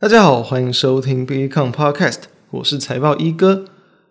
[0.00, 2.20] 大家好，欢迎收听 BECOM Podcast，
[2.52, 3.64] 我是财报一哥，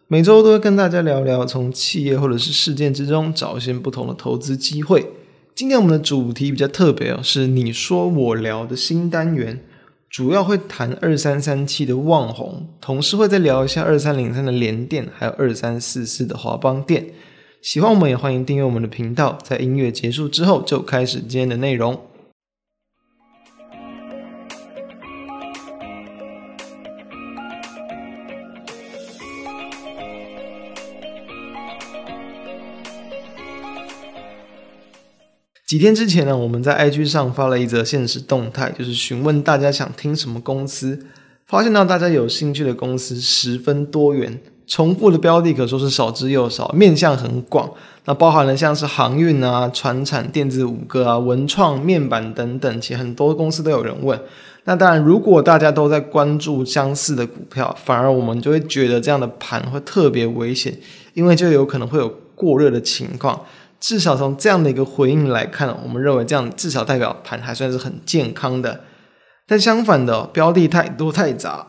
[0.10, 5.06] 每周都会跟大家聊聊从企业或者是事件之中找一些不同的投资机会。
[5.56, 9.62] 今天我们的主题比较特别哦，是你说我聊的新单元，
[10.10, 17.06] 主要会谈二三三七的旺宏，同时会再聊一下二三零三的联电，还有二三四四的华邦电。
[17.62, 21.98] 喜欢我们也欢迎订阅我们的频道，在音乐结束之后就开始今天的内容。
[35.68, 40.98] 几天之前呢，我们在 IG 上发了一则限时动态，就是询问大家想听什么公司。
[41.46, 47.70] 发现到大家有兴趣的公司十分多元，重复的标的可说是少之又少，面向很广。
[48.06, 54.18] 那包含了像是航运啊、船产、电子五哥啊、文创、面板等等，其实很多公司都有人问。
[54.64, 60.74] 那当然，如果大家都在关注相似的股票，反而我们就会觉得这样的盘会特别危险，
[61.14, 63.42] 因为就有可能会有过热的情况。
[63.80, 68.82] 至少从这样的一个回应来看，我们认为这样至少代表盘还算是很健康的。
[69.46, 71.68] 但相反的，标的太多太杂，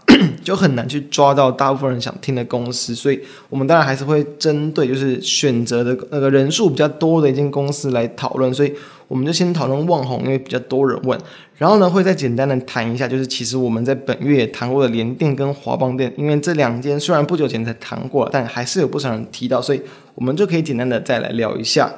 [0.49, 2.95] 就很难去抓到大部分人想听的公司。
[2.95, 8.53] 所以，我们当然还是会针对就是选择的那个人数比较多的一间公司来讨论。
[8.55, 8.73] 所以，
[9.09, 11.21] 我们就先讨论旺宏，因为比较多人问。
[11.57, 19.83] 然后呢，会再简单的谈一下，就是其实我们在本月也谈过的联电跟华邦电，因为这两间虽然不久前才谈过，但还是有不少人提到，所以
[20.15, 21.93] 我们就可以简单的再来聊一下。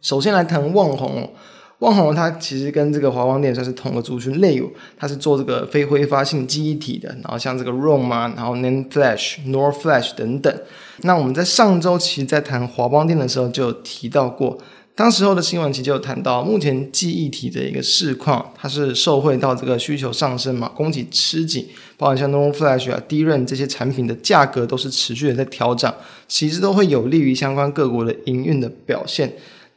[0.00, 1.30] 首先来谈旺宏。
[1.80, 10.54] 旺宏它其实跟这个华邦电算是同个族群类有，它是做这个非挥发性记忆体的，然后像这个 ROM 啊，然后 NAND Flash、NOR Flash 等等。
[11.02, 14.58] 那我们在上周其实，在谈华邦电的时候就有提到过，
[14.94, 25.94] 当时候的新闻其实就有谈到，目前记忆体的一个市况，它是受惠到这个需求上升嘛，供给吃紧，包括像 NOR Flash 啊、DRAM 这些产品的价格都是持续的在调涨，
[26.28, 29.32] 其实都会有利于相关各国的营运的表现。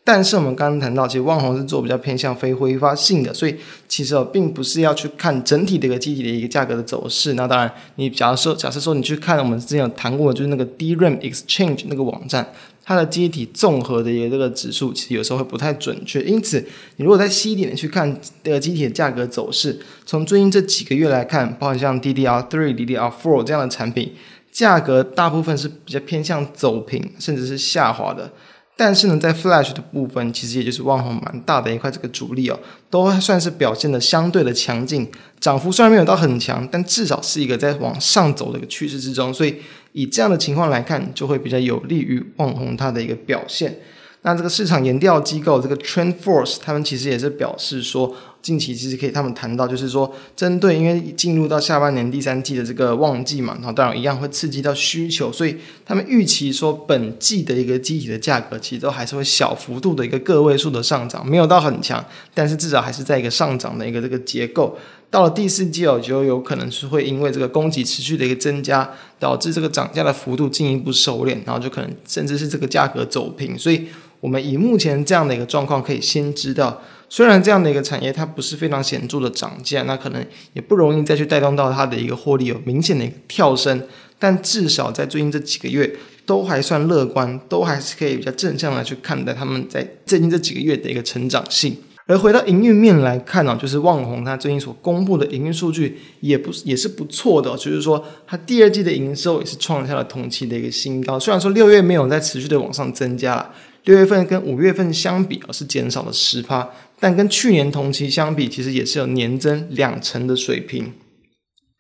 [0.06, 3.56] 但是我们刚刚谈到，其实旺宏是做比较偏向非挥发性的，所以
[3.88, 7.36] 其实哦，并不是要去看整体的一个机体的一个价格的走势。
[7.36, 12.52] 那当然，你假如说，假设说你去看我们之前有谈过的，就是那个 DRAM Exchange 那个网站，
[12.84, 16.22] 它的机体综合的一个这个指数，其实有时候会不太准确。
[16.24, 16.60] 因此，
[16.98, 24.12] 你如果再细一点的去看这个机体的价格走势，从最近这几个月来看，包括像 DDR3、DDR4 这样的产品，
[24.52, 28.30] 价格大部分是比较偏向走平，甚至是下滑的。
[28.76, 35.08] 但是呢，在 Flash 的部分，其实也就是旺红蛮大的一块这个主力哦，都算是表现的相对的强劲，
[35.40, 39.56] 涨幅虽然没有到很强，但至少是一个在往上走的一个趋势之中，所以
[39.92, 43.80] 以这样的情况来看，就会比较有利于旺红它的一个表现。
[44.24, 55.56] 那这个市场研调机构这个 TrendForce，他们其实也是表示说，近期其实可以他们谈到，就是说针对因为进入到下半年第三季的这个旺季嘛，然后当然一样会刺激到需求，所以
[55.86, 64.78] 他们预期说本季的一个机体的价格其实都还是会小幅度的一个个位数的上涨，没有到很强，但是至少还是在一个上涨的一个这个结构。
[65.10, 68.90] 到了第四季哦，就有可能是会因为这个供给持续的一个增加，
[69.20, 73.88] 导致这个涨价的幅度进一步收敛，然后就可能甚至是这个价格走平，所以。
[74.20, 76.82] 我们以目前这样的一个状况，可以先知道，
[77.16, 83.80] 虽然这样的一个产业它不是非常显著的涨价，那可能也不容易再去带动到它的一个获利有明显的一个跳升，
[84.18, 91.78] 但至少在最近这几个月都还算乐观，都还是可以比较正向的去看待他们在最近这几个月的一个成长性。
[92.08, 103.54] 而回到营运面来看呢、就是旺宏它最近所公布的营运数据也不也是不错的，就是说它第二季的营收也是创下了同期的一个新高，虽然说六月没有再持续的往上增加了。
[103.84, 106.66] 六月份跟五月份相比啊，是减少了十趴，
[107.04, 110.94] 但跟去年同期相比，其实也是有年增两成的水平。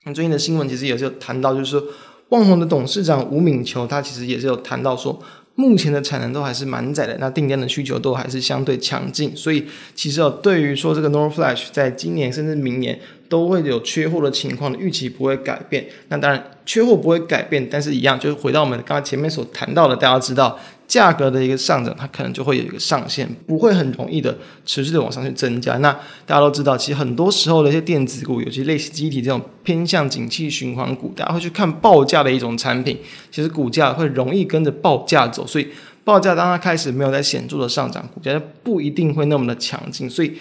[0.03, 1.81] 那最近的新闻其实也是有谈到，就是说
[2.27, 5.17] 旺宏的董事长吴敏球，他其实也是有谈到说，
[5.55, 9.63] 目前的产能都还是满载的，那订单的需求都还是相对强劲，所以
[9.95, 12.99] 其实哦，对于说这个 NOR Flash 在今年甚至明年
[13.33, 15.83] 都会有缺货的情况的预期不会改变。
[16.09, 20.59] 那当然缺货不会改变，但是一样就是回到我们刚刚前面所谈到的，大家知道。
[20.85, 25.75] 价格的一个上涨，它可能就会有一个上限，不会很容易的持续的往上去增加。
[25.77, 25.91] 那
[26.27, 32.99] 大家都知道，其实很多时候的一些电子股，尤其类似机体这种偏向景气循环股，大家会去看报价的一种产品，
[33.31, 35.47] 其实股价会容易跟着报价走。
[35.47, 35.67] 所以
[36.03, 40.07] 报价当它开始没有在显著的上涨，股价就不一定会那么的强劲。
[40.07, 40.33] 所以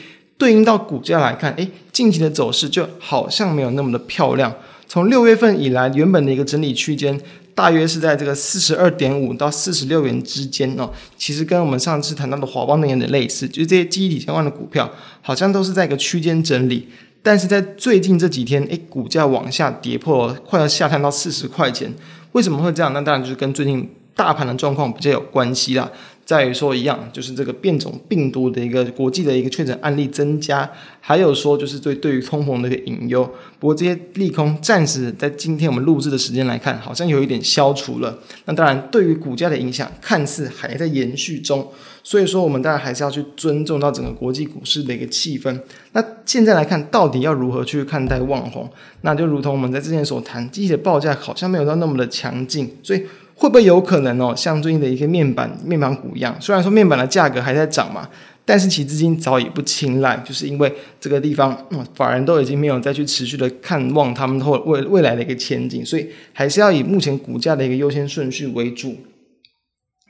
[0.42, 4.52] 对应到股价来看，诶，近期的走势就好像没有那么的漂亮。
[4.88, 7.20] 从六月份以来，原本的一个整理区间。
[7.54, 14.90] 大约是在这个四十二点五到四十六元之间哦，其实跟我们上次谈到的华邦电有点类似，就是这些记忆体相关的股票，
[15.20, 16.88] 好像都是在一个区间整理。
[17.22, 21.94] 但是在最近这几天，诶，股价往下跌破，快要下探到四十块钱。
[22.32, 22.92] 为什么会这样？
[22.92, 23.86] 那当然就是跟最近
[24.16, 25.90] 大盘的状况比较有关系啦。
[26.24, 30.70] 在于说一样，就是这个变种病毒的一个国际的一个确诊案例增加，
[31.00, 33.28] 还有说就是对对于通膨的一个隐忧。
[33.58, 38.18] 不过这些利空暂时在今天我们录制的时间来看，好像有一点消除了。
[38.44, 41.68] 那当然，对于股价的影响看似还在延续中。
[42.04, 45.60] 所以说，我们当然还是要去尊重到整个国际股市的一个气氛。
[45.92, 48.68] 那现在来看，到底要如何去看待旺宏？
[49.02, 53.02] 那就如同我们在之前所谈，机器的报价好像没有到那么的强劲，所以。
[53.34, 58.08] 会不会有可能哦，像最近的一些面板面板股一样，虽然说面板的价格还在涨嘛，
[58.44, 68.96] 但是其资金早已不青睐，就是因为这个地方，嗯，法人都已经没有再去持续的看望他们后未未来的一个前景，所以还是要以目前股价的一个优先顺序为主。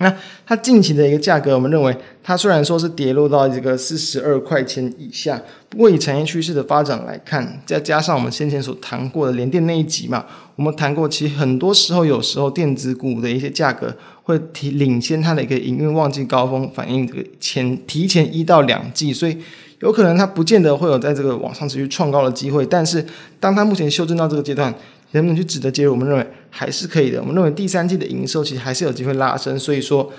[0.03, 0.15] 那
[0.45, 10.27] 它近期的一个价格，我们认为它虽然说是跌落到这个四十二块钱以下，不过以产业趋势的发展来看，再加上我们先前所谈过的联电那一集嘛，
[10.57, 19.39] 我们谈过，其实很多时候有时候电子股的一些价格会提领先它的一个营运旺季高峰，反映这个前提前一到两季，所以
[19.81, 23.05] 有可能它不见得会有在这个往上持续创高的机会，但是
[23.41, 24.75] 当它目前修正到这个阶段。
[25.13, 25.93] 能不能去值得介入？
[25.93, 27.21] 我们认为还是可以的。
[27.21, 29.59] 我们认为第三季的营收其实还是有机会拉升。
[29.59, 30.13] 所以说，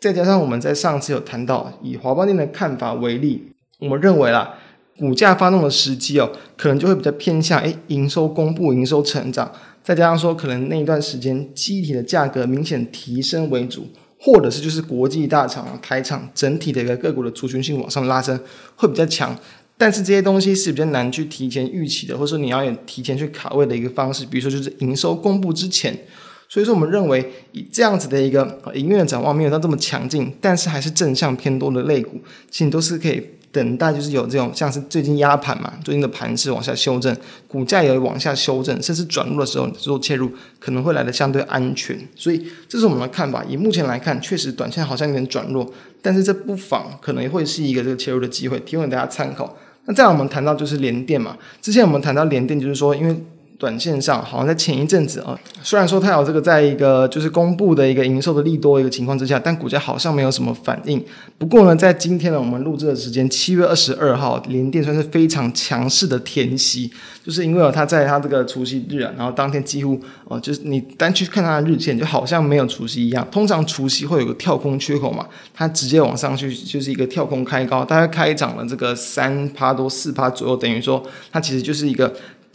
[0.00, 4.54] 再加上我们在上次有谈到以华邦电的看法为例，我们认为啦，
[4.98, 9.50] 股价发动的时机哦，可能就会比较偏向诶营收公布、营收成长，
[9.82, 13.86] 再加上说可能那一段时间记忆体的价格明显提升为主，
[14.18, 18.38] 或者是就是国际大厂啊、台厂整体的一个个股的族群性往上拉升
[18.76, 19.36] 会比较强。
[19.80, 25.98] 但是这些东西是比较难去提前预期的，或者说你要有提前去卡位的一个方式，比如说就是营收公布之前。
[26.50, 37.16] 所以说我们认为以这样子的一个营运的展望没有到这么强劲，但是还是正向偏多的类股，其实都是可以等待，就是有这种像是最近压盘嘛，最近的盘势往下修正，
[37.48, 41.98] 股价也往下修正，甚至转弱的时候做切入可能会来的相对安全。
[42.14, 43.42] 所以这是我们的看法。
[43.48, 45.72] 以目前来看，确实短线好像有点转弱，
[46.02, 49.56] 但是这不妨可能会是一个这个切入的机会，提供给大家参考。
[49.90, 53.16] 那再来我们谈到就是联电嘛，之前我们谈到联电，就是说因为。
[53.60, 61.04] 短线上好像在前一阵子啊，虽然说它有这个在一个就是公布的一个营收的利多一个情况之下，但股价好像没有什么反应。
[61.36, 66.90] 不过呢，在今天呢，我们录制的时间七月二十二号，联电算是非常强势的填息，
[67.22, 73.28] 就是因为，它在它这个除夕日啊，然后当天几乎哦，就是你单去看它的日线，就好像没有除夕一样。
[73.30, 82.10] 通常除夕会有个跳空缺口嘛，它直接往上去就是一个跳空开高，大概开涨了这个三趴多四趴左右，等于说它其实就是一个。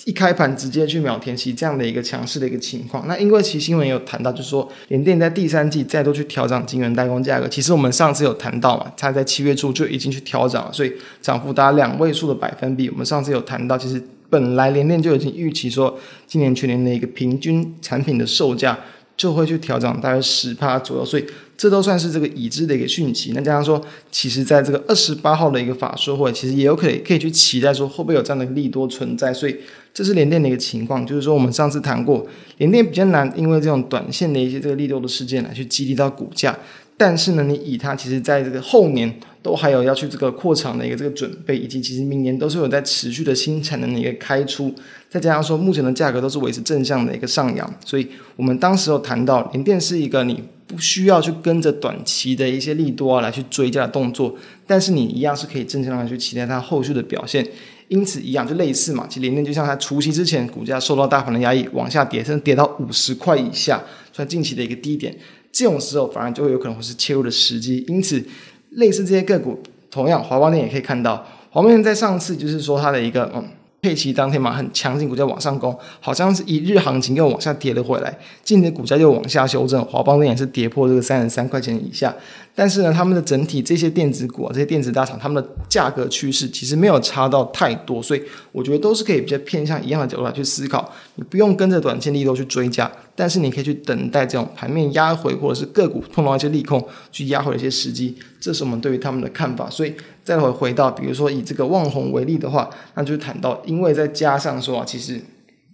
[0.05, 12.87] 一开盘直接去秒填息这样的一个强势的一个情况，那因为其新闻有谈到，就是说联电在第三季再度去调整晶圆代工价格，其实我们上次有谈到嘛，它在七月初就已经去调整了，所以涨幅达两位数的百分比。
[12.89, 15.97] 我们上次有谈到，其实本来联电就已经预期说，
[16.27, 18.79] 今年全年的一个平均产品的售价
[19.17, 21.25] 就会去调整大约十趴左右，所以。
[21.57, 23.31] 这都算是这个已知的一个讯息。
[23.33, 23.81] 那加上说，
[24.11, 29.33] 其实在这个二十八号的一个法说会，其实也有可以可以去期待说，会不会有这样的利多存在。
[29.33, 29.55] 所以
[29.95, 32.27] 这是联电的一个情况，就是说我们上次谈过，
[32.57, 36.55] 联电比较难，因为这种短线的一些这个利多的事件来去激励到股价。
[36.97, 44.73] 但是呢，你以它其实在这个后年都还有要去这个扩厂的一个这个准备，以及其实明年都是有在持续的新产能的一个开出。
[45.09, 50.43] 再加上说，目前的价格都是维持正向的一个上扬，所以我们当时有谈到联电是一个你。
[50.67, 54.35] 不需要去跟着短期的一些利多啊来去追加的动作，
[54.65, 57.45] 但是你一样是可以正常的去期待它后续的表现。
[57.87, 65.15] 因此一样就类似嘛，其实联电就像它除夕之前股价受到大盘的压抑往下跌，甚至跌到五十块以下，算近期的一个低点，
[65.51, 67.83] 这种时候反而就会有可能会是切入的时机。
[67.87, 68.23] 因此，
[68.71, 73.47] 类似这些个股，同样华邦电也可以看到，华邦电在上次就是说它的一个嗯。
[73.85, 82.11] 佩奇当天嘛，很强劲，股价往上攻，好像是一日行情又往下跌了回来，今天股价又往下修正，华邦电也是跌破这个三十三块钱以下。
[82.55, 90.91] 但是呢，他们的整体这些电子股啊，这些电子大厂，他们的价格趋势其实没有差到太多，所以我觉得都是可以比较偏向一样的角度来去思考。
[91.13, 99.69] 你不用跟着短线力度去追加，但是你可以去等待这种盘面压回，或者是个股碰到一些利空去压回的一些时机，这是我们对于他们的看法。
[99.69, 99.93] 所以
[100.23, 105.21] 再回回到，比如说以这个旺红为例的话，那就谈到，因为再加上说啊，其实。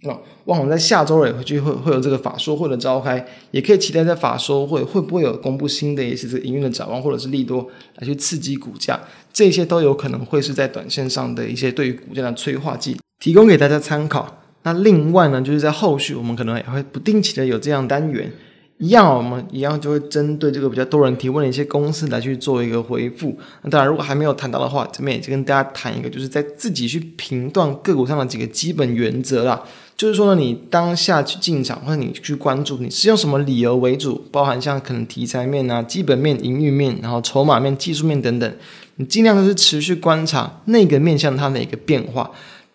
[0.04, 0.10] 那
[0.46, 7.64] 旺红在下周也会去会会有这个法说会的召开，也可以期待在法说会会不会有公布新的一些这个营运的展望，或者是利多
[7.98, 8.98] 来去刺激股价，
[9.32, 14.41] 这些都有可能会是在短线上的一些对于股价的催化剂，提供给大家参考。
[14.64, 18.30] 那另外呢，就是在后续我们可能也会不定期的有这样单元，
[18.78, 23.36] 一样，我们一样就会针对这个比较多人提问的一些公司来去做一个回复。
[23.62, 29.62] 那当然，如果还没有谈到的话，这边也就跟大家谈一个，就是在自己去评断个股上的几个基本原则啦。
[29.96, 34.24] 就是说呢，你当下去进场或者你去关注，你是用什么理由为主？
[34.32, 38.52] 包含像可能题材面啊、基本面、营运面，然后筹码面、技术面等等，
[38.96, 42.30] 你尽量都是持续观察那个面向它的一个变化。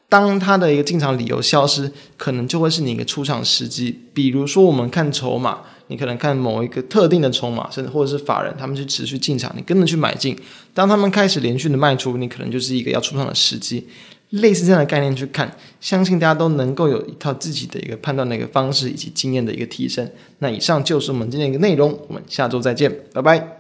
[0.10, 4.04] 当它的一个进场理由消失，可能就会是你一个出场时机。
[4.14, 5.60] 比如说，我们看筹码。
[5.90, 10.38] 你可能看某一个特定的筹码，甚至或者是法人，他们去持续进场，你跟着去买进。
[10.74, 13.88] 当他们开始连续的卖出，你可能就是一个要出场的时机。
[14.32, 15.50] 类似这样的概念去看，
[15.80, 20.12] 相信大家都能够有一套自己的一个判断的一个方式，以及经验的一个提升。
[20.40, 23.57] 那以上就是我们今天一个内容，我们下周再见，拜拜。